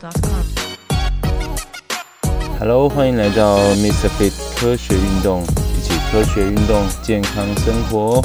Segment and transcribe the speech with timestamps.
[0.00, 0.44] mrfit.com。
[2.58, 4.08] Hello，欢迎来到 Mr.
[4.18, 8.22] Fit 科学运动，一起科学运动，健康生活。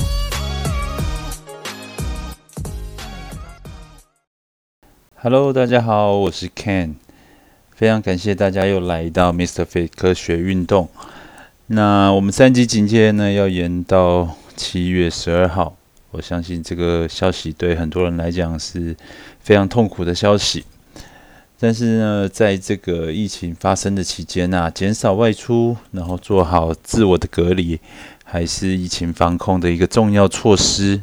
[5.16, 6.96] Hello，大家好，我是 Ken，
[7.76, 9.66] 非常感谢大家又来到 Mr.
[9.66, 10.90] Fit 科学运动。
[11.68, 15.76] 那我们三级警戒呢要延到七月十二号，
[16.12, 18.96] 我相信这个消息对很多人来讲是
[19.40, 20.64] 非常痛苦的消息。
[21.66, 27.80] 但是呢，在这个疫情发生的期间啊，减少外出，然后做好自我的隔离，
[28.24, 31.02] 还是疫情防控的一个重要措施。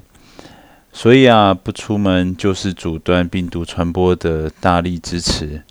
[0.93, 5.65] 所以啊，不出门就是阻断病毒传播的大力支持。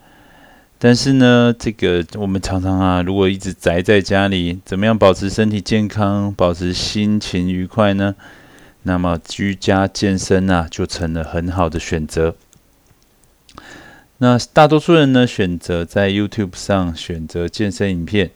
[0.78, 8.14] 但是呢，这个我们常常啊，如果一直宅在家里，怎么样保持身体健康，保持心情愉快呢？
[8.84, 12.36] 那么居家健身啊，就成了很好的选择。
[14.24, 18.30] 那大多数人呢，选择在 YouTube 上选择健身影片，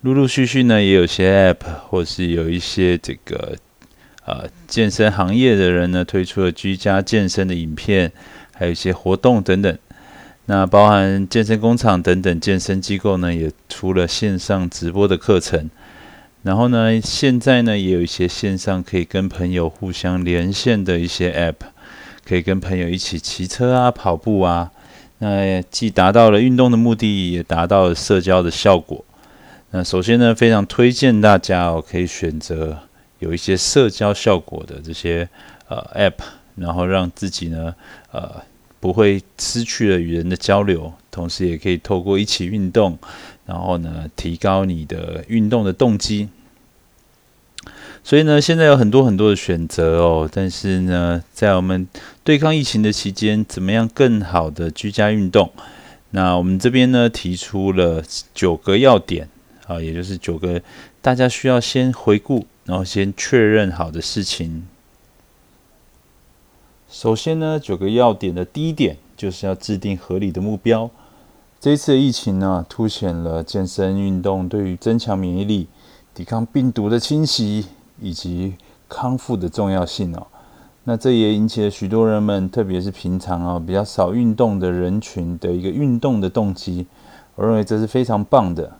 [0.00, 3.54] 陆陆续续呢，也有些 App 或是有一些这个
[4.24, 8.10] 呃健身行业的人呢，推出了居家健身的影片，
[8.54, 9.78] 还有一些活动等等。
[10.46, 15.68] 那包含健身工厂等等健身机构呢，也出了线上直播的课程。
[16.44, 21.66] 然后呢，现在呢，也有一些线上可以跟朋友互相连线的一些 App，
[22.26, 24.72] 可以跟朋友一起骑车啊、跑步啊。
[25.18, 29.04] 那既达到了运动的目的，也达到了社交的效果。
[29.70, 32.78] 那首先呢，非常推荐大家哦，可以选择
[33.18, 35.28] 有一些社交效果的这些
[35.68, 36.22] 呃 App，
[36.54, 37.74] 然后让自己呢
[38.12, 38.30] 呃
[38.78, 42.98] 不会失去了与人的交流，同时也可以透过一起运动，
[43.46, 46.28] 然后呢提高你的运动的动机。
[48.06, 51.88] 所以呢，现在有很多很多的选择哦，但是呢，在我们
[52.22, 55.50] 对抗疫情的期间，怎么样更好的居家运动？
[56.10, 59.28] 那我们这边呢提出了九个要点
[59.66, 60.62] 啊，也就是九个
[61.02, 64.68] 大家需要先回顾，然后先确认好的事情。
[66.88, 70.88] 首先呢，九个要点的第一点就是要制定合理的目标。
[71.58, 75.66] 这一次的疫情呢，凸显了健身运动对于增强免疫力、
[76.14, 77.66] 抵抗病毒的侵袭。
[78.00, 78.54] 以及
[78.88, 80.26] 康复的重要性哦，
[80.84, 86.86] 那这也引起了许多人们，特别是平常啊比较少运动的人群的一个运动的动机。
[87.34, 88.78] 我认为这是非常棒的。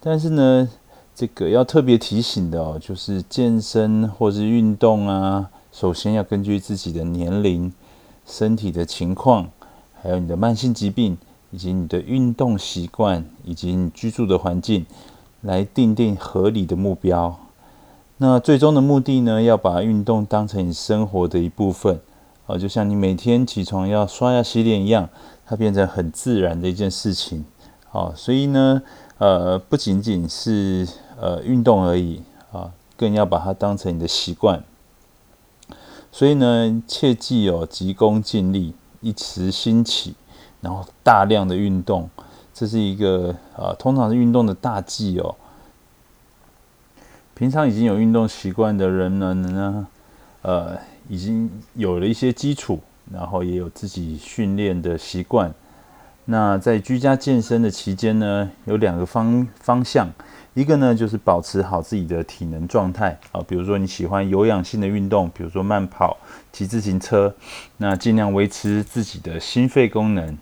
[0.00, 0.68] 但是呢，
[1.14, 7.72] 这个要特别提醒的哦，就是健身或是运动啊，首先要根据自己的年龄、
[8.24, 9.48] 身体的情况，
[10.00, 11.18] 还有你的慢性疾病，
[11.50, 14.86] 以及你的运动习惯，以及你居住的环境，
[15.42, 17.38] 来定定合理的目标。
[18.22, 21.98] 那最终的目的呢，要把运动当成你生活的一部分，
[22.46, 25.08] 啊，就像你每天起床要刷牙洗脸一样，
[25.46, 27.46] 它变成很自然的一件事情，
[27.90, 28.82] 啊，所以呢，
[29.16, 30.86] 呃，不仅仅是
[31.18, 32.20] 呃运动而已，
[32.52, 34.62] 啊，更要把它当成你的习惯。
[36.12, 40.12] 所以呢，切记哦，急功近利，一时兴起，
[40.60, 42.10] 然后大量的运动，
[42.52, 45.34] 这是一个啊，通常是运动的大忌哦。
[47.40, 49.86] 平常已经有运动习惯的人呢，呢，
[50.42, 50.76] 呃，
[51.08, 52.78] 已经有了一些基础，
[53.10, 55.50] 然后也有自己训练的习惯。
[56.26, 60.06] 那在居家健身的期间呢，有两个方方向，
[60.52, 66.18] 一个呢就是保持好自己的体能状态啊，比如说你喜欢有氧性的运动，比如说慢跑、
[66.52, 67.34] 骑自行车，
[67.78, 70.36] 那尽量维持自己的心肺功能。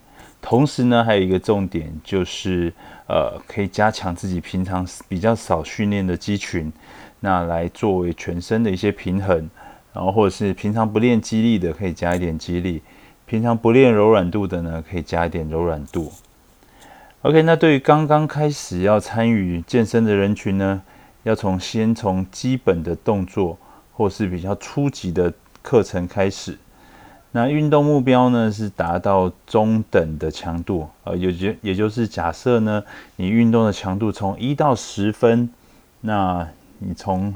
[0.48, 2.72] 同时呢，还有一个重点就是，
[3.06, 6.72] 呃，可以加强自己平常比较少训练的肌群，
[7.20, 9.50] 那来作为全身的一些平衡。
[9.92, 12.80] 然后或者是平常不练肌力的，可以加一点肌力；
[13.26, 16.10] 平常不练柔软度的呢，可以加一点柔软度。
[17.20, 20.80] OK，那对于刚刚开始要参与健身的人群呢，
[21.24, 23.58] 要从先从基本的动作
[23.92, 25.30] 或是比较初级的
[25.60, 26.56] 课程开始。
[27.32, 32.82] 那运动目标呢是达到中等的强度，呃，也就也就是假设呢，
[33.16, 35.50] 你运动的强度从一到十分，
[36.00, 36.48] 那
[36.78, 37.34] 你从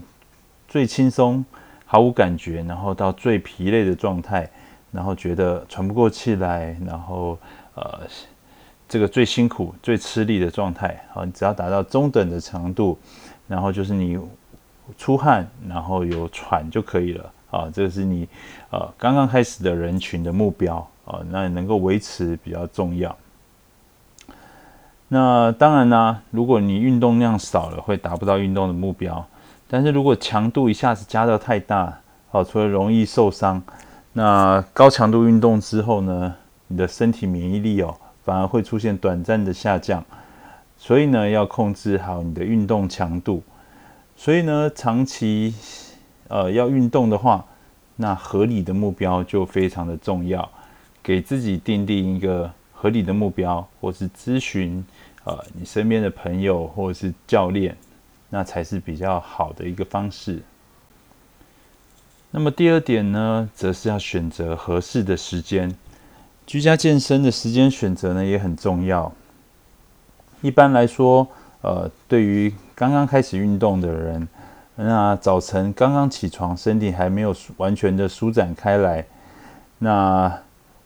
[0.67, 1.45] 最轻松、
[1.85, 4.49] 毫无感觉，然后到最疲累的状态，
[4.91, 7.39] 然后觉得喘不过气来，然后
[7.75, 8.01] 呃，
[8.89, 12.99] 这个最辛苦、最吃力的状态，好，你只要达到中等的强度，
[13.47, 14.19] 然后就是你
[14.97, 17.31] 出汗，然后有喘就可以了。
[17.53, 18.27] 啊，这是你
[18.71, 23.17] 呃刚刚开始的人群的目标啊，那能够维持比较重要。
[25.09, 29.25] 那当然呢，如果你运动量少了，会达不到运动的目标。
[29.69, 32.01] 但是如果强度一下子加到太大，
[32.31, 33.63] 好，除了容易受伤，
[34.15, 36.35] 那高强度运动之后呢，
[36.69, 37.95] 你的身体免疫力哦
[38.25, 40.03] 反而会出现短暂的下降。
[40.79, 43.43] 所以呢，要控制好你的运动强度。
[44.17, 45.55] 所以呢，长期
[46.33, 47.45] 呃要运动的话，
[47.97, 50.49] 那合理的目标就非常的重要。
[51.03, 54.85] 给自己定定一个合理的目标，或是咨询
[55.25, 57.77] 呃你身边的朋友或者是教练，
[58.31, 60.41] 那才是比较好的一个方式。
[62.31, 65.75] 那么第二点呢，则是要选择合适的时间。
[66.47, 69.13] 居家健身的时间选择呢也很重要。
[70.41, 71.29] 一般来说，
[71.63, 74.27] 呃，对于刚刚开始运动的人，
[74.77, 79.05] 那早晨刚刚起床，身体还没有完全的舒展开来，
[79.79, 80.33] 那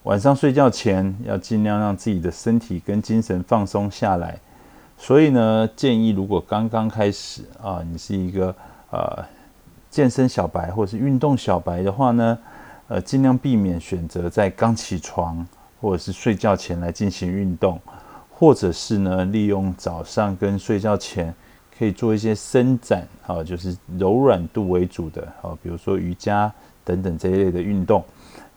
[0.02, 4.38] 晚上睡觉前要尽量让自己的身体跟精神放松下来。
[4.98, 8.54] 所以呢，建议如果刚刚开始啊，你是一个
[8.90, 9.24] 呃
[9.90, 12.38] 健身小白或是运动小白的话呢，
[12.88, 15.46] 呃，尽量避免选择在刚起床
[15.80, 17.80] 或者是睡觉前来进行运动。
[18.38, 21.34] 或者是呢，利用早上跟睡觉前
[21.78, 26.50] 可以做一些伸展，好，就是柔软度为主的，好，比如说瑜伽
[26.84, 28.02] 等等这一类的运动，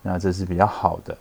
[0.02, 1.18] 那这是比较好的。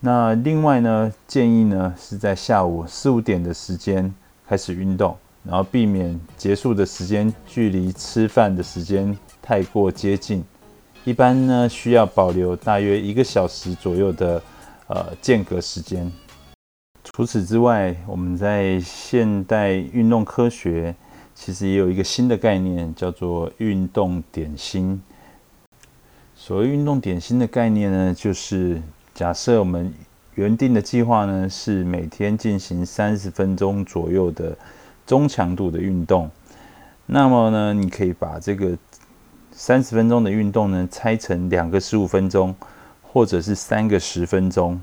[0.00, 4.12] 那另外呢，建议呢是在下午四五点的时间
[4.46, 10.44] 开始运动，然后避免结束的时间距离吃饭的时间太过接近，
[11.04, 14.42] 一般呢需要保留大约一个小时左右的
[14.88, 16.12] 呃间隔时间。
[17.04, 20.94] 除此之外，我们在现代运动科学
[21.44, 25.02] 其实也有一个新的概念，叫做运动点心。
[26.36, 28.80] 所谓运动点心的概念呢，就是
[29.12, 29.92] 假设我们
[30.36, 34.56] 原定的计划呢是每天进行三十分钟左右的
[35.04, 36.30] 中强度的运动，
[37.06, 38.78] 那么呢，你可以把这个
[39.50, 42.54] 三十分钟的运动呢拆成两个十五分钟，
[43.02, 44.80] 或者是三个十分钟。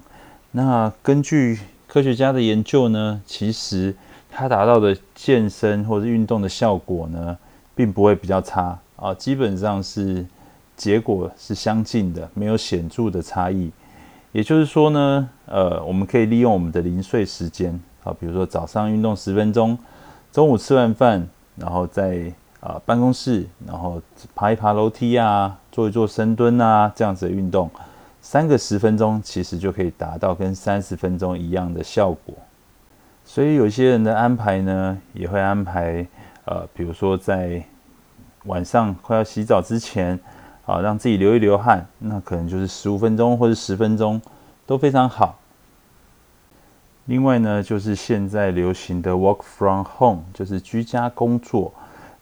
[0.52, 1.58] 那根据
[1.88, 3.96] 科学家的研究呢，其实
[4.32, 7.38] 它达到的健身或者运动的效果呢，
[7.76, 10.26] 并不会比较差啊，基本上是
[10.78, 13.72] 结果是相近的，没有显著的差异。
[14.32, 19.78] 也就是说呢，呃，我们可以利用我们的零碎时间啊，比如说早上运动十分钟，
[20.32, 24.00] 中午吃完饭，然后在啊办公室，然后
[24.36, 27.70] 爬一爬楼梯啊，做一做深蹲啊，这样子的运动。
[28.22, 32.36] 三个十分钟其实就可以达到跟三十分钟一样的效果，
[33.32, 36.04] 所以有些人的安排呢，也会安排
[36.46, 37.64] 呃，比如说在
[38.46, 40.20] 晚上快要洗澡之前，
[40.66, 44.20] 啊，让自己流一流汗，那可能就是十五分钟或者十分钟
[44.66, 45.38] 都非常好。
[47.06, 51.72] 另外呢，就是现在流行的 work from home，就是居家工作。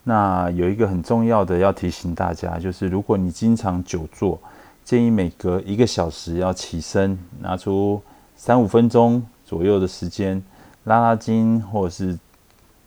[0.04, 4.38] 那有一个很重要的要提醒大家，就是如果你经常久坐。
[4.83, 8.01] 建议每隔一个小时要起身，拿出
[8.36, 10.44] 三五分钟左右的时间
[10.88, 12.18] 拉拉筋，或者是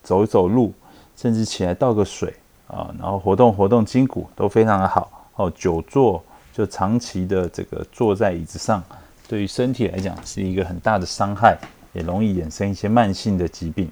[0.03, 0.73] 走走路，
[1.15, 2.35] 甚至起来倒个水
[2.67, 5.29] 啊，然后活动活动筋骨都非常的好。
[5.37, 8.83] 哦，久坐就长期的这个坐在椅子上，
[9.29, 11.57] 对于身体来讲是一个很大的伤害，
[11.93, 13.91] 也容易衍生一些慢性的疾病。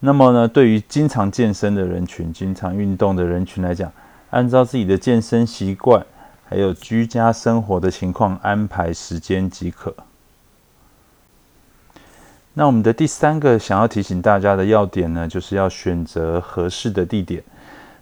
[0.00, 3.92] 那么呢，对于经常健身的人群、经常运动的人群来讲，
[4.30, 6.06] 按照自己的健身习惯。
[6.50, 9.94] 还有居家生活的情况，安排时间即可。
[12.58, 17.40] 那我们的第三个想要提醒大家的要点呢，就是要选择合适的地点。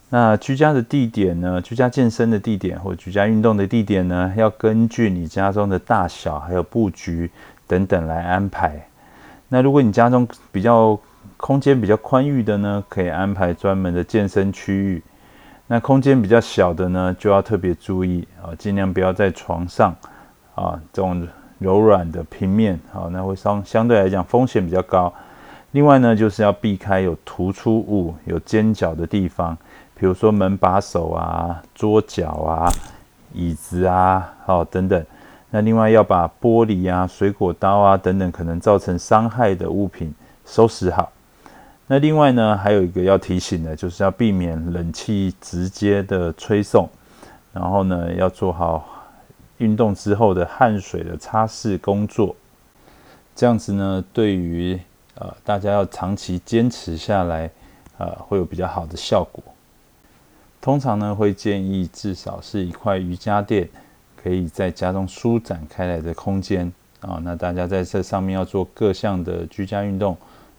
[0.08, 7.30] 那居家的地点呢，居家健身的地点或居家运动的地点呢，要根据你家中的大小、还有布局
[7.66, 8.80] 等等来安排。
[9.50, 10.98] 那如果你家中比较
[11.36, 15.02] 空间比较宽裕的呢，可以安排专门的健身区域。
[15.66, 19.94] 那空间比较小的呢，就要特别注意啊，尽量不要在床上
[20.54, 25.12] 啊这种柔软的平面好，那会相相对来讲风险比较高。
[25.72, 29.56] 另外呢，就是要避开有突出物、有尖角的地方，
[29.94, 32.70] 比如说门把手啊、桌角啊、
[33.34, 35.04] 椅子啊，好等等。
[35.50, 41.10] 那另外要把玻璃啊、水果刀啊等等可能造成伤害的物品收拾好。
[41.86, 46.88] 那另外呢，还有一个要提醒的，就是要避免冷气直接的吹送，
[47.52, 48.95] 然后呢，要做好
[49.58, 52.34] 运动之后的汗水的擦拭工作。
[53.34, 54.78] 这样子呢，对于
[55.14, 57.50] 呃大家要长期坚持下来，
[57.98, 59.42] 呃会有比较好的效果。
[60.60, 63.68] 通常呢，会建议至少是一块瑜伽垫，
[64.16, 67.20] 可以在家中舒展开来的空间啊。
[67.22, 70.16] 那大家在这上面要做各项的居家运动。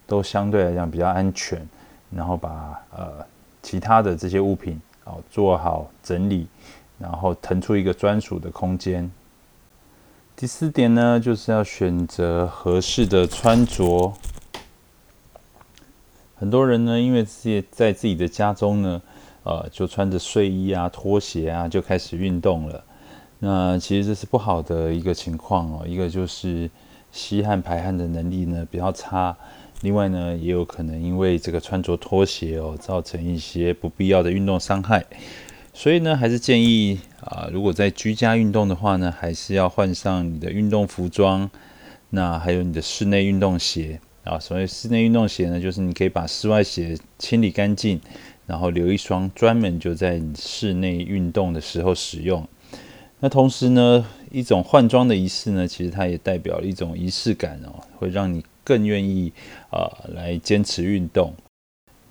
[0.08, 1.68] 都相对来讲比较安全，
[2.10, 3.12] 然后把呃
[3.60, 6.46] 其他的这些物品哦做好整理，
[6.98, 9.10] 然后腾出一个专属的空间。
[10.36, 14.12] 第四点呢，就是要选择合适的穿着。
[16.36, 19.02] 很多人呢，因为自己在自己的家中呢，
[19.42, 22.84] 呃，就穿着睡衣啊、拖鞋啊，就开始运动了。
[23.40, 25.84] 那其实这是不好的一个情况哦。
[25.84, 26.70] 一个就是
[27.10, 29.36] 吸汗排汗的能力呢比较差，
[29.80, 35.04] 另外呢，也有可能因为这个穿着拖鞋哦，造成一些不必要的运动伤害。
[35.78, 41.48] 所以呢，还是建议啊，如果在居家运动的话呢，还是要换上你的运动服装，
[42.10, 44.40] 那还有你的室内运动鞋啊。
[44.40, 48.00] 所谓室内运动鞋呢，就是你可以把室外鞋清理干净，
[48.44, 52.44] 然后留一双专门就在室内运动的时候使用。
[53.20, 59.32] 那同时呢，一种换装的仪式呢，其实它也代表了一种仪式感哦，会让你更愿意
[59.70, 61.32] 啊来坚持运动。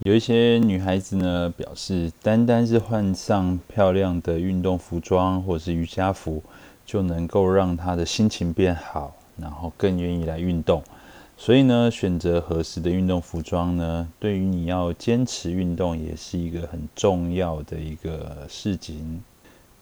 [0.08, 6.42] 有一些女孩子呢，表示单单是换上漂亮的运动服装或是瑜伽服，
[6.86, 10.82] 就能够让她的心情变好，然后更愿意来运动。
[11.36, 19.22] 所以呢，选择合适的运动服装呢，对于你要坚持运动也是一个很重要的一个事情。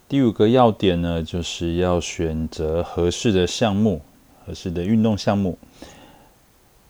[0.09, 4.01] 第五个要点呢，就是要选择合适的项目，
[4.43, 5.55] 合适的运动项目。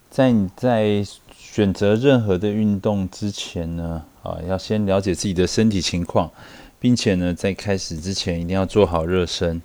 [0.10, 1.06] 在你在
[1.54, 6.30] 选择任何的运动之前呢，啊，要先了解自己的身体情况，
[6.80, 9.62] 并且呢，在开始之前一定要做好热身。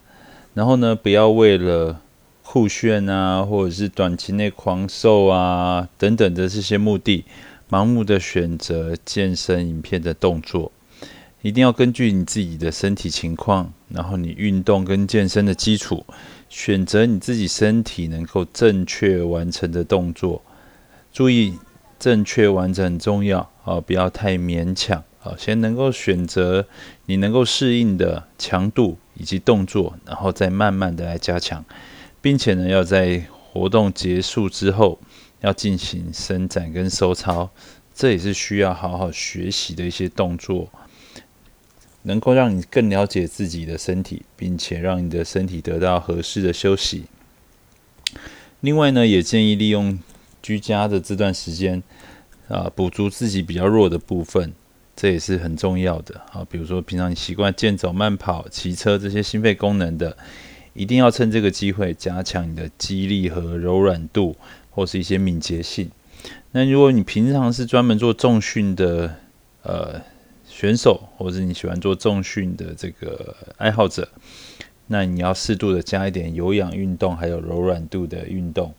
[0.54, 2.00] 然后呢，不要为了
[2.44, 7.25] 酷炫啊，或者是短期内狂瘦啊等等的这些目的，
[7.68, 10.70] 盲目的选择健身影片的动作。
[11.42, 16.06] 一定要根据你自己的身体情况，然后你运动跟健身的基础，
[16.49, 20.40] 选择你自己身体能够正确完成的动作。
[21.12, 21.58] 注意。
[22.00, 25.37] 正确完整很重要啊，不要太勉强啊。
[25.38, 26.66] 先能够选择
[27.04, 31.62] 你能够适应的强度以及动作，然后再慢慢的来加强，
[32.23, 34.99] 并且呢，要在活动结束之后
[35.42, 37.50] 要进行伸展跟收操，
[37.95, 40.71] 这也是需要好好学习的一些动作，
[42.04, 47.04] 能够让你更了解自己的身体，并且让你的身体得到合适的休息。
[48.61, 49.99] 另外呢，也建议利用。
[50.42, 51.82] 居家的这段时间，
[52.49, 54.52] 啊，补足自己比较弱的部分，
[54.97, 56.47] 这也是很重要的啊。
[56.50, 60.16] 比如说，平常你习惯健走、慢跑、骑车这些心肺功能的，
[60.73, 64.37] 一定要趁这个机会加强你的肌力和柔软度，
[64.70, 65.90] 或是一些敏捷性。
[66.52, 69.16] 那如果你平常是专门做重训的
[69.62, 70.00] 呃
[70.47, 74.09] 选手，或者你喜欢做重训的这个爱好者，
[74.88, 78.75] 那你要适度的加一点有氧运动，还有柔软度的运动。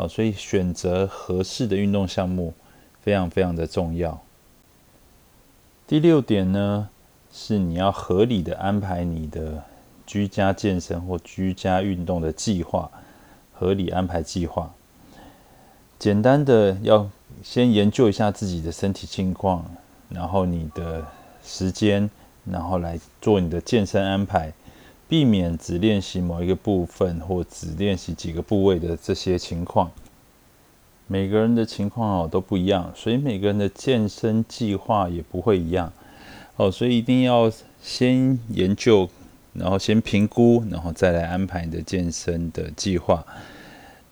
[0.00, 2.54] 好，所以选择合适的运动项目
[3.02, 4.18] 非常非常的重要。
[5.86, 6.88] 第六点呢，
[7.30, 9.62] 是你要合理的安排你的
[10.06, 12.90] 居家健身或居家运动的计划，
[13.52, 14.72] 合理安排计划。
[15.98, 17.06] 简单的要
[17.42, 19.70] 先研究一下自己的身体情况，
[20.08, 21.04] 然后你的
[21.44, 22.08] 时间，
[22.46, 24.50] 然后来做你的健身安排。
[25.10, 29.90] 避免只练习某一个部分或只练习几个部位的这些情况，
[31.08, 35.92] 每个人的情况哦都不一样，所以每个人的健身计划也不会一样
[36.54, 37.50] 哦，所以一定要
[37.82, 39.10] 先研究，
[39.52, 43.26] 然后先评估，然后再来安排你的健身的计划。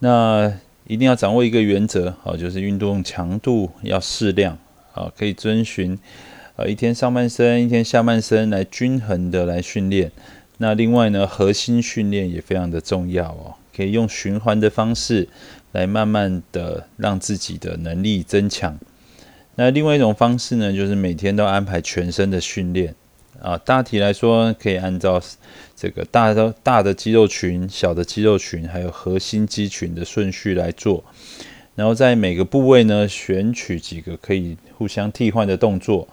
[0.01, 0.53] 那
[0.89, 4.59] 一定要掌握一个原则哦，就是运动强度要适量
[4.95, 5.97] 啊，可以遵循
[6.57, 10.11] 呃一天上半身、一天下半身来均衡的来训练。
[10.61, 15.29] 那另外呢，核心训练也非常的重要哦，可以用循环的方式
[15.71, 18.77] 来慢慢的让自己的能力增强。
[19.55, 22.95] 那另外一种方式呢，就是每天都安排全身的训练
[23.41, 23.57] 啊。
[23.59, 25.23] 大体来说，可以按照
[25.77, 31.05] 这个大的大的肌肉群、小的肌肉群，还有核心肌群的顺序来做。
[31.77, 36.09] 然后在每个部位呢，选取几个可以互相替换的动作，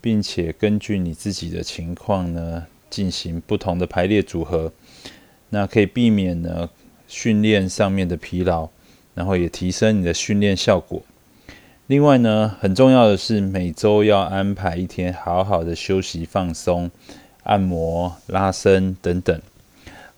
[0.00, 2.66] 并且根据你自己的情况呢。
[2.94, 4.72] 进行不同的排列组合，
[5.50, 6.70] 那可以避免呢
[7.08, 8.68] 训练上面的疲劳，
[9.16, 11.02] 然后也提升你的训练效果。
[11.88, 16.88] 另外呢，很重要的是每周要安排一天好好的休息放松、
[17.42, 19.40] 按摩、拉伸等等。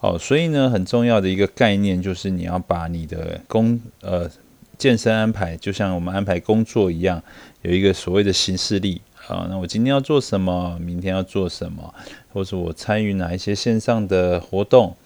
[0.01, 4.31] 哦，所以呢，很重要的一个概念就是你要把你的工呃
[4.77, 7.23] 健身安排，就像我们安排工作一样，
[7.63, 9.01] 有一个所谓的行事历。
[9.29, 10.79] 啊，那我今天要做什么？
[10.81, 11.93] 明天要做什么？
[12.33, 14.97] 或者我参与哪一些线上的活动？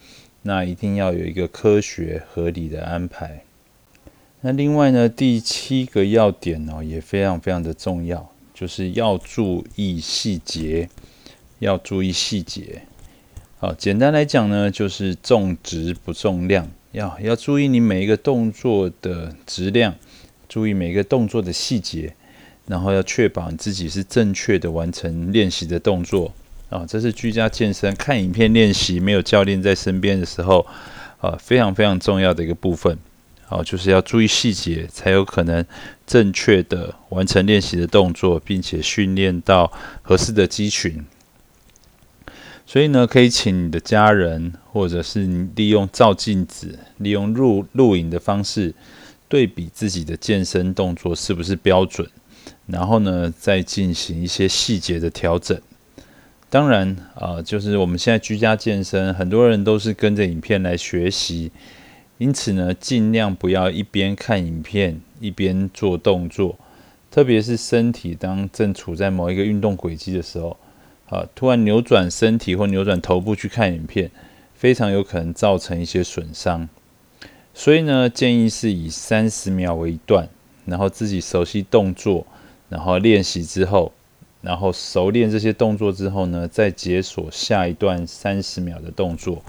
[0.43, 3.43] 那一定要有一个科学合理的安排。
[4.43, 10.89] 那另外呢，第七个要点呢，也非常非常的重要，就是要注意细节，
[11.59, 12.83] 要注意细节。
[13.59, 19.95] 好，简单来讲呢，就是重质不重量，要要注意你每一个动作的质量，
[20.49, 22.15] 注意每一个动作的细节，
[22.71, 26.33] 然后要确保你自己是正确的完成练习的动作。
[26.69, 30.65] 啊，这是居家健身看影片练习，没有教练在身边的时候，
[31.19, 32.97] 啊，非常非常重要的一个部分。
[33.45, 35.67] 好，就是要注意细节，才有可能
[36.07, 39.73] 正确的完成练习的动作，并且训练到
[40.03, 41.05] 合适的肌群。
[42.65, 48.73] 所以呢，可以请你的家人，或者是利用照镜子、利用录录影的方式，
[49.29, 52.09] 对比自己的健身动作是不是标准，
[52.71, 55.61] 然后呢，再进行一些细节的调整。
[56.49, 61.51] 当然啊，就是我们现在居家健身，很多人都是跟着影片来学习，
[62.19, 66.59] 因此呢，尽量不要一边看影片一边做动作，
[67.11, 70.57] 特别是身体当正处在某一个运动轨迹的时候。
[71.11, 71.27] 啊！
[71.35, 74.09] 突然扭转身体或扭转头部去看影片，
[74.55, 76.69] 非常有可能造成一些损伤。
[77.53, 80.29] 所以呢，建议是以三十秒为一段，
[80.67, 82.25] 然后自己熟悉动作，
[82.71, 83.93] 然后练习之后，
[84.41, 89.45] 然后熟练这些动作之后呢，再解锁下一段三十秒的动作。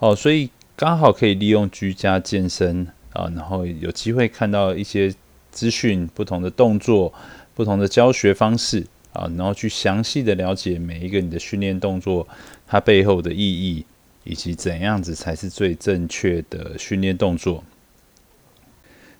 [0.00, 5.14] 哦，所以刚好可以利用居家健身啊，然后有机会看到一些
[5.50, 7.14] 资讯、不同的动作、
[7.54, 8.86] 不同的教学方式。
[9.14, 12.28] 啊，然后去详细的了解每一个你的训练动作，
[12.66, 13.84] 它背后的意义，
[14.22, 17.64] 以及怎样子才是最正确的训练动作。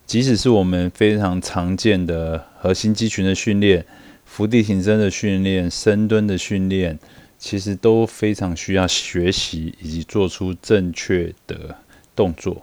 [0.08, 3.84] 即使是我们非常常见的核心肌群的训练、
[4.24, 6.98] 伏地挺身的训练、深蹲的训练，
[7.38, 11.76] 其实都非常需要学习以及做出正确的
[12.16, 12.62] 动作。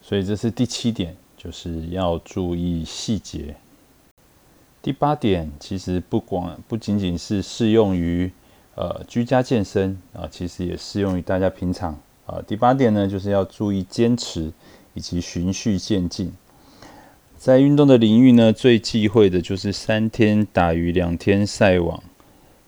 [0.00, 3.56] 所以这是第七点，就是要注意细节。
[4.80, 8.30] 第八点其实不光不仅仅是适用于
[8.76, 12.40] 呃居家健身啊，其实也适用于大家平常啊。
[12.46, 14.52] 第八点呢，就是要注意坚持
[14.92, 16.32] 以及循序渐进。
[17.44, 22.02] 在运动的领域呢，最忌讳的就是三天打鱼两天晒网，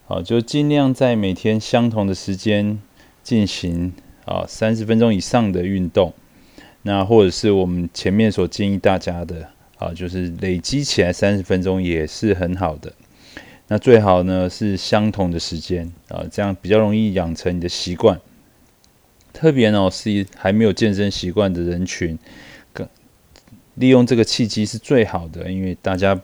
[0.04, 2.78] 好，就尽量在每天相同的时间
[3.22, 3.94] 进行
[4.26, 6.12] 啊三十分钟以上的运动，
[6.82, 9.48] 那或者是我们前面所建议大家的。
[9.78, 12.92] 啊，就是累积起来三十分钟也是很好的。
[13.68, 18.20] 那最好呢是相同的时间啊，这样比较容易养成你的习惯。
[19.32, 22.18] 特别呢是还没有健身习惯的人群，
[23.76, 26.20] 利用这个契机是最好的，因为大家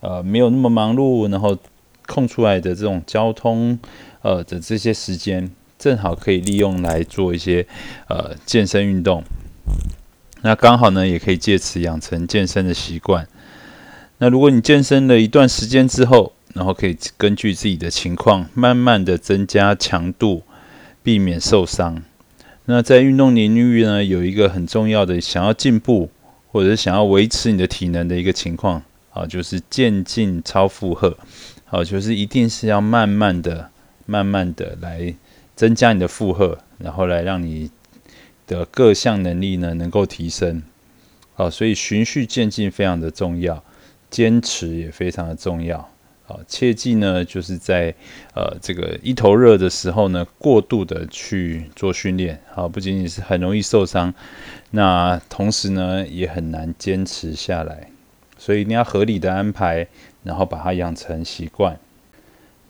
[0.00, 1.58] 呃没有那么忙碌，然后
[2.06, 3.78] 空出来的这种交通
[4.22, 7.66] 呃的这些时间，正好可以利用来做一些
[8.08, 9.24] 呃健身运动。
[10.42, 13.26] 那刚好呢，也可以借此养成健身的习惯。
[14.18, 20.42] 那如果你健身了一段时间之后，然后可以根据自己的情况，慢慢的增加强度，
[21.02, 22.02] 避免受伤。
[22.64, 26.10] 那在运动领域呢，有一个很重要的，想要进步
[26.52, 28.82] 或者是想要维持你的体能的一个情况，
[29.12, 31.16] 啊，就是渐进超负荷。
[31.64, 33.70] 好，就是一定是要慢慢的、
[34.06, 35.14] 慢慢的来
[35.54, 37.70] 增加你的负荷，然后来让你。
[38.46, 40.60] 的各项能力呢能够提升，
[41.34, 43.62] 好，所以循序渐进非常的重要，
[44.10, 45.89] 坚持也非常的重要，
[46.30, 47.92] 啊，切记呢就是在
[48.34, 54.14] 呃这个一头热的时候呢过度的去做训练，好，不仅仅是很容易受伤，
[54.70, 57.90] 那同时呢也很难坚持下来，
[58.38, 59.88] 所以一定要合理的安排，
[60.22, 61.78] 然后把它养成习惯。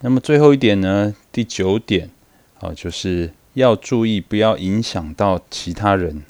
[0.01, 2.09] 那么最后一点呢，第九点，
[2.61, 3.33] 啊，就是。
[3.55, 6.23] 要注意，不要影响到其他人，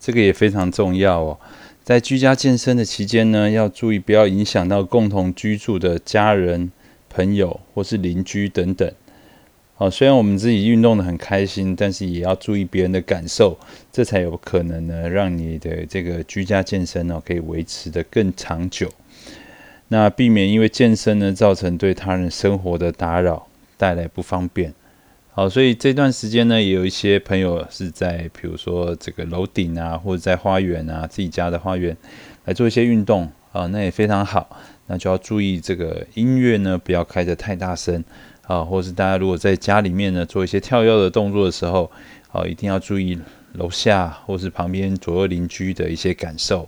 [0.00, 1.38] 这个也非常重要哦。
[1.86, 6.72] 在居家健身的期间呢，要注意不要影响到共同居住的家人、
[7.08, 8.92] 朋友或是邻居等等。
[9.76, 13.56] 好，虽然我们自己运动的很开心，但是也要注意别人的感受，
[13.92, 18.90] 这才有可能呢，让你的这个居家健身呢可以维持的更长久。
[19.86, 23.46] 那避免因为健身呢造成对他人生活的打扰，
[23.76, 24.74] 带来不方便。
[25.36, 31.94] 好，所以这段时间呢，也有一些朋友是在，比如说这个楼顶啊，或者在花园啊，自己家的花园
[32.46, 34.58] 来做一些运动啊，那也非常好。
[34.86, 38.02] 那就要注意这个音乐呢，不要开得太大声
[38.46, 41.90] 啊，或是大家如果在家里面呢做一些跳跃的动作的时候，
[42.32, 43.20] 啊，一定要注意
[43.52, 46.66] 楼下或是旁边左右邻居的一些感受。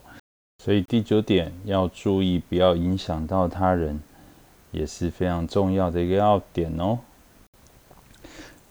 [0.63, 3.99] 所以第九点要注意，不要影响到他人，
[4.73, 6.99] 也是非常重要的一个要点哦。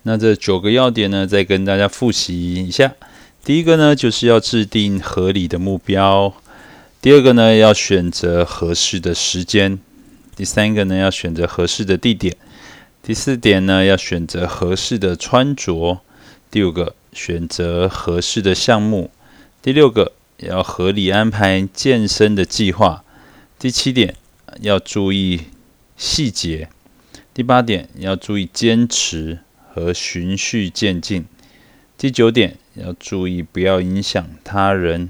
[0.07, 2.93] 那这九个要点呢，再跟大家复习一下。
[3.43, 6.31] 第一个呢，就是要制定合理的目标；
[7.01, 9.79] 第二个呢，要选择合适的时间；
[10.33, 12.33] 第三个呢，要选择合适的地点；
[13.03, 15.99] 第四点呢，要选择合适的穿着；
[16.49, 19.09] 第五个，选择合适的项目；
[19.61, 23.03] 第六个，要合理安排健身的计划；
[23.59, 24.15] 第七点，
[24.61, 25.41] 要注意
[25.97, 26.69] 细节；
[27.33, 29.39] 第八点，要注意坚持。
[29.77, 31.21] 和循序渐进；
[31.99, 35.09] 第九点，要注意不要影响他人。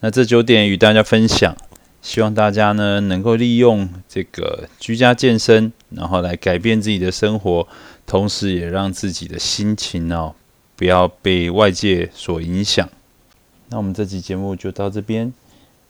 [0.00, 1.54] 那这九点与大家分享，
[2.00, 7.68] 希望大家呢能够利用这个居家健身，然后来改变自己的生活，
[8.06, 10.34] 同时也让自己的心情哦
[10.76, 12.88] 不要被外界所影响。
[13.68, 15.32] 那我们这期节目就到这边，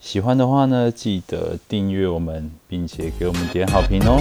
[0.01, 4.21] 喜欢的话呢，记得订阅我们，并且给我们点好评哦。